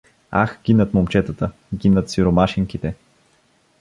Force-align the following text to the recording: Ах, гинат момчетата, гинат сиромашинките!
Ах, 0.43 0.55
гинат 0.63 0.93
момчетата, 0.93 1.51
гинат 1.73 2.09
сиромашинките! 2.09 2.95